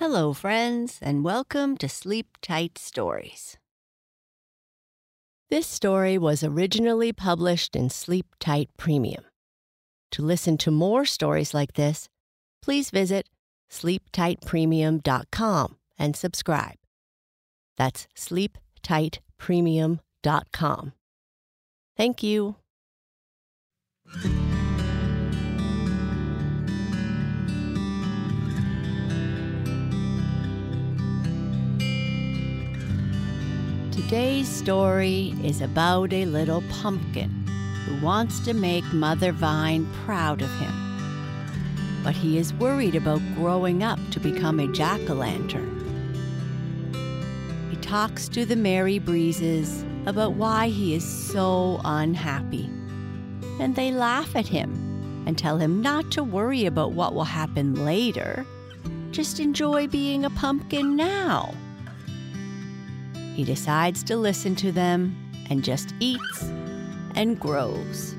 [0.00, 3.56] Hello, friends, and welcome to Sleep Tight Stories.
[5.50, 9.24] This story was originally published in Sleep Tight Premium.
[10.12, 12.08] To listen to more stories like this,
[12.62, 13.28] please visit
[13.72, 16.76] sleeptightpremium.com and subscribe.
[17.76, 20.92] That's sleeptightpremium.com.
[21.96, 22.54] Thank you.
[34.08, 37.28] Today's story is about a little pumpkin
[37.84, 40.72] who wants to make Mother Vine proud of him.
[42.02, 45.68] But he is worried about growing up to become a jack o' lantern.
[47.68, 52.70] He talks to the merry breezes about why he is so unhappy.
[53.60, 54.72] And they laugh at him
[55.26, 58.46] and tell him not to worry about what will happen later.
[59.10, 61.52] Just enjoy being a pumpkin now.
[63.38, 65.16] He decides to listen to them
[65.48, 66.42] and just eats
[67.14, 68.16] and grows.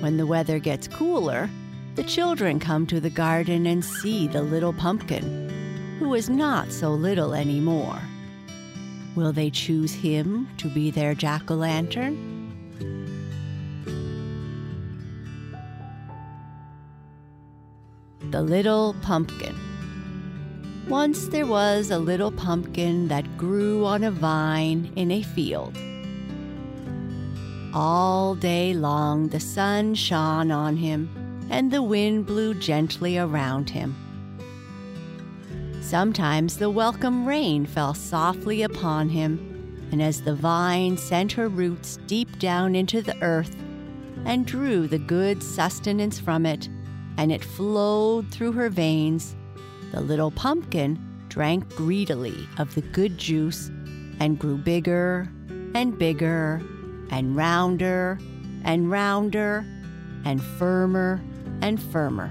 [0.00, 1.48] When the weather gets cooler,
[1.94, 6.90] the children come to the garden and see the little pumpkin, who is not so
[6.90, 7.98] little anymore.
[9.14, 12.14] Will they choose him to be their jack o' lantern?
[18.30, 19.65] The Little Pumpkin.
[20.88, 25.76] Once there was a little pumpkin that grew on a vine in a field.
[27.74, 31.10] All day long the sun shone on him,
[31.50, 33.96] and the wind blew gently around him.
[35.80, 41.98] Sometimes the welcome rain fell softly upon him, and as the vine sent her roots
[42.06, 43.56] deep down into the earth
[44.24, 46.68] and drew the good sustenance from it,
[47.16, 49.35] and it flowed through her veins,
[49.96, 50.98] the little pumpkin
[51.30, 53.70] drank greedily of the good juice
[54.20, 55.26] and grew bigger
[55.74, 56.60] and bigger
[57.10, 58.18] and rounder
[58.62, 59.64] and rounder
[60.26, 61.18] and firmer
[61.62, 62.30] and firmer.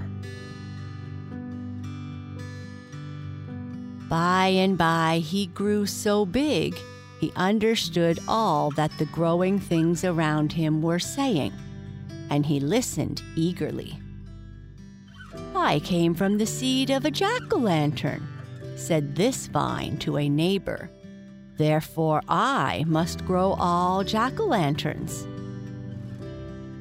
[4.08, 6.78] By and by, he grew so big,
[7.18, 11.52] he understood all that the growing things around him were saying,
[12.30, 13.98] and he listened eagerly.
[15.66, 18.24] I came from the seed of a jack o' lantern,
[18.76, 20.88] said this vine to a neighbor.
[21.56, 25.26] Therefore, I must grow all jack o' lanterns.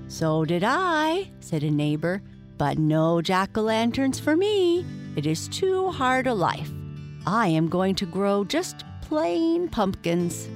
[0.08, 2.22] So did I, said a neighbor,
[2.60, 4.86] but no jack o' lanterns for me.
[5.16, 6.70] It is too hard a life.
[7.26, 10.48] I am going to grow just plain pumpkins.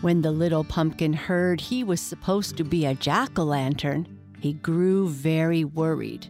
[0.00, 4.13] When the little pumpkin heard he was supposed to be a jack o' lantern,
[4.44, 6.26] he grew very worried,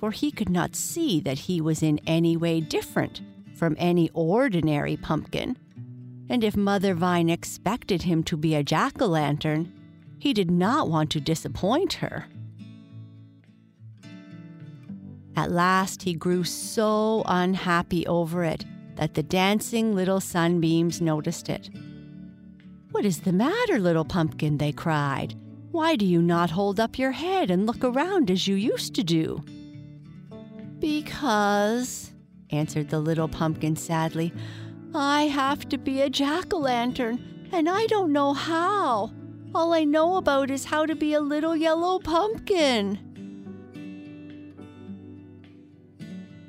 [0.00, 3.22] for he could not see that he was in any way different
[3.54, 5.56] from any ordinary pumpkin.
[6.28, 9.72] And if Mother Vine expected him to be a jack o' lantern,
[10.18, 12.26] he did not want to disappoint her.
[15.36, 18.64] At last, he grew so unhappy over it
[18.96, 21.70] that the dancing little sunbeams noticed it.
[22.90, 24.58] What is the matter, little pumpkin?
[24.58, 25.36] they cried.
[25.74, 29.02] Why do you not hold up your head and look around as you used to
[29.02, 29.42] do?
[30.78, 32.12] Because,
[32.50, 34.32] answered the little pumpkin sadly,
[34.94, 39.10] I have to be a jack o' lantern, and I don't know how.
[39.52, 43.00] All I know about is how to be a little yellow pumpkin.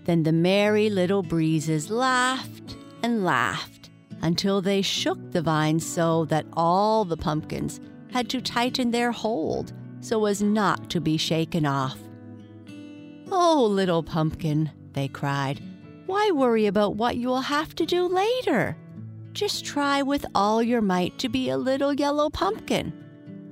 [0.03, 3.89] Then the merry little breezes laughed and laughed
[4.21, 7.79] until they shook the vine so that all the pumpkins
[8.15, 11.99] had to tighten their hold so as not to be shaken off.
[13.29, 15.61] Oh, little pumpkin, they cried,
[16.05, 18.77] why worry about what you will have to do later?
[19.33, 22.93] Just try with all your might to be a little yellow pumpkin,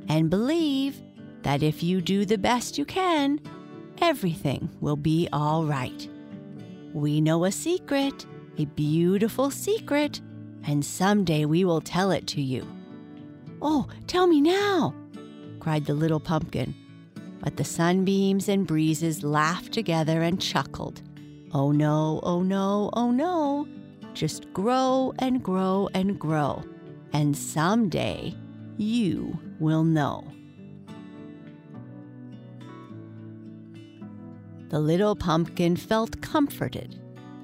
[0.07, 1.01] and believe
[1.42, 3.42] that if you do the best you can,
[3.98, 6.07] everything will be all right.
[6.94, 8.25] We know a secret,
[8.57, 10.21] a beautiful secret,
[10.66, 12.66] and someday we will tell it to you.
[13.65, 14.94] Oh, tell me now,
[15.62, 16.75] cried the little pumpkin.
[17.39, 21.01] But the sunbeams and breezes laughed together and chuckled.
[21.54, 23.65] Oh no, oh no, oh no.
[24.13, 26.62] Just grow and grow and grow,
[27.13, 28.36] and someday
[28.77, 30.27] you will know.
[34.69, 37.00] The little pumpkin felt comforted.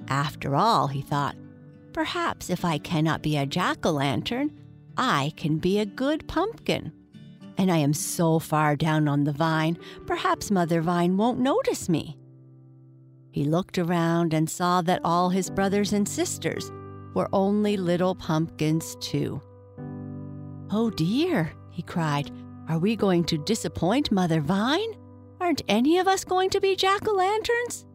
[0.09, 1.35] After all, he thought,
[1.93, 4.58] perhaps if I cannot be a jack o' lantern,
[5.01, 6.91] I can be a good pumpkin.
[7.57, 12.17] And I am so far down on the vine, perhaps Mother Vine won't notice me.
[13.31, 16.69] He looked around and saw that all his brothers and sisters
[17.15, 19.41] were only little pumpkins, too.
[20.69, 22.29] Oh dear, he cried,
[22.67, 24.93] are we going to disappoint Mother Vine?
[25.39, 27.85] Aren't any of us going to be jack o' lanterns?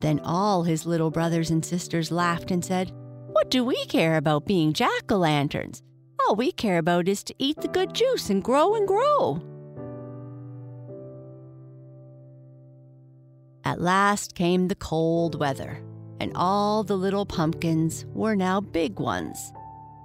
[0.00, 2.92] Then all his little brothers and sisters laughed and said,
[3.36, 5.82] What do we care about being jack o' lanterns?
[6.22, 9.42] All we care about is to eat the good juice and grow and grow.
[13.62, 15.82] At last came the cold weather,
[16.18, 19.52] and all the little pumpkins were now big ones,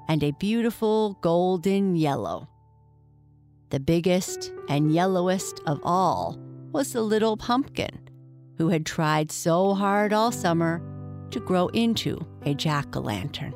[0.10, 2.50] and a beautiful golden yellow.
[3.70, 6.38] The biggest and yellowest of all
[6.74, 8.10] was the little pumpkin,
[8.58, 10.82] who had tried so hard all summer
[11.30, 13.54] to grow into a jack o' lantern.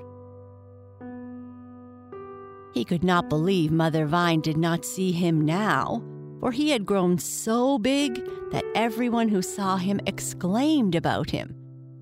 [2.74, 6.04] He could not believe Mother Vine did not see him now,
[6.42, 8.22] for he had grown so big
[8.52, 11.56] that everyone who saw him exclaimed about him,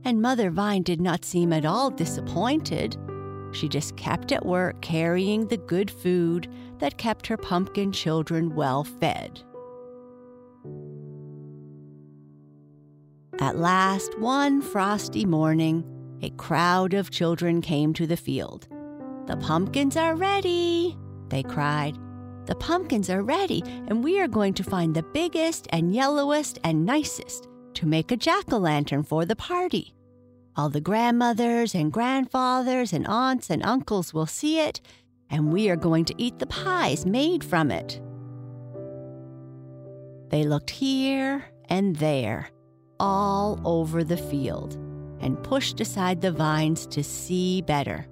[0.04, 2.98] and Mother Vine did not seem at all disappointed.
[3.52, 6.48] She just kept at work carrying the good food
[6.80, 9.44] that kept her pumpkin children well fed.
[13.40, 15.84] At last, one frosty morning,
[16.24, 18.68] a crowd of children came to the field.
[19.28, 20.98] The pumpkins are ready,
[21.28, 21.98] they cried.
[22.46, 26.86] The pumpkins are ready, and we are going to find the biggest and yellowest and
[26.86, 29.94] nicest to make a jack o' lantern for the party.
[30.56, 34.80] All the grandmothers and grandfathers and aunts and uncles will see it,
[35.30, 38.00] and we are going to eat the pies made from it.
[40.30, 42.50] They looked here and there,
[43.00, 44.78] all over the field,
[45.24, 48.06] and pushed aside the vines to see better.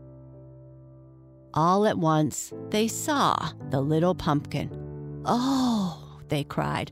[1.54, 3.36] All at once, they saw
[3.69, 5.22] the little pumpkin.
[5.25, 6.92] Oh, they cried,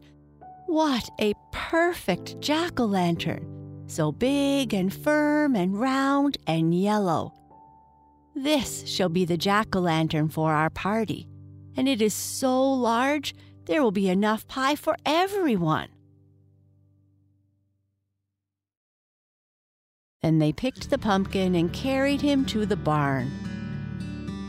[0.67, 3.55] what a perfect jack o' lantern!
[3.87, 7.33] so big and firm and round and yellow.
[8.35, 11.27] This shall be the jack o' lantern for our party,
[11.75, 13.33] and it is so large
[13.65, 15.89] there will be enough pie for everyone.
[20.21, 23.31] Then they picked the pumpkin and carried him to the barn.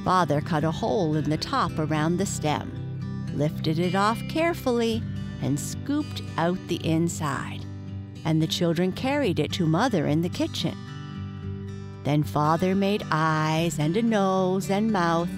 [0.04, 2.72] Father cut a hole in the top around the stem,
[3.34, 5.02] lifted it off carefully,
[5.42, 7.64] and scooped out the inside
[8.24, 10.76] and the children carried it to Mother in the kitchen.
[12.04, 15.28] Then Father made eyes and a nose and mouth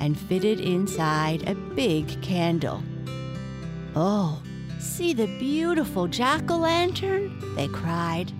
[0.00, 2.82] and fitted inside a big candle.
[3.94, 4.42] Oh,
[4.78, 8.32] see the beautiful jack o' lantern, they cried.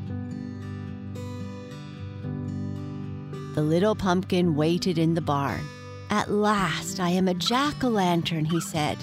[3.54, 5.66] The little pumpkin waited in the barn.
[6.08, 8.96] At last I am a jack o' lantern, he said.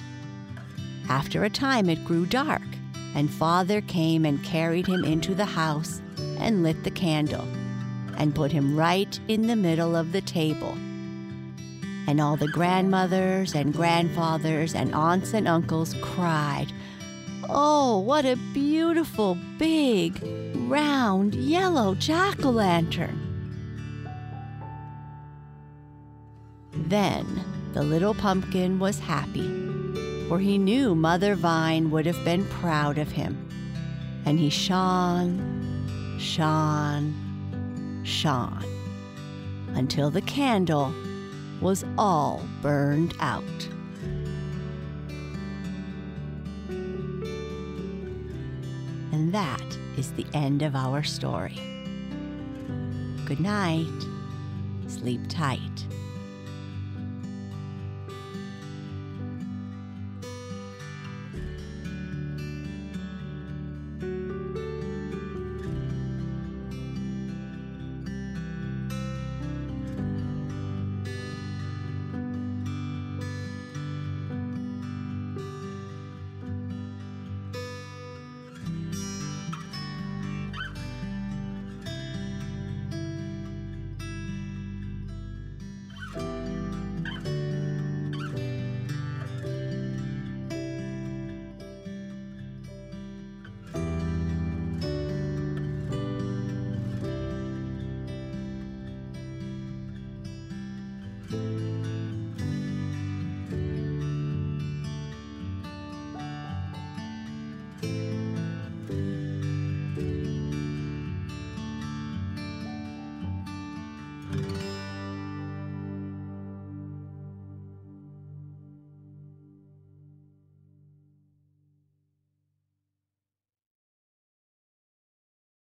[1.10, 2.62] After a time it grew dark
[3.14, 6.02] and father came and carried him into the house
[6.40, 7.46] and lit the candle
[8.18, 10.78] and put him right in the middle of the table.
[12.08, 16.72] And all the grandmothers and grandfathers and aunts and uncles cried,
[17.50, 20.22] Oh, what a beautiful, big,
[20.56, 23.27] round, yellow jack o' lantern!
[26.88, 29.68] Then the little pumpkin was happy
[30.28, 33.48] for he knew Mother Vine would have been proud of him.
[34.26, 37.14] And he shone, shone,
[38.04, 38.66] shone
[39.70, 40.94] until the candle
[41.62, 43.44] was all burned out.
[49.14, 49.64] And that
[49.98, 51.58] is the end of our story.
[53.26, 53.88] Good night.
[54.88, 55.87] Sleep tight.